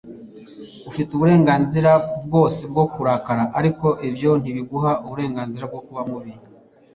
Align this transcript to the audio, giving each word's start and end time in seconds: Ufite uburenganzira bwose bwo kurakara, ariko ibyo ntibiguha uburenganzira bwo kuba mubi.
Ufite 0.89 1.09
uburenganzira 1.13 1.91
bwose 2.25 2.61
bwo 2.71 2.85
kurakara, 2.93 3.43
ariko 3.59 3.87
ibyo 4.07 4.31
ntibiguha 4.41 4.91
uburenganzira 5.05 5.63
bwo 5.71 5.79
kuba 5.87 6.01
mubi. 6.09 6.31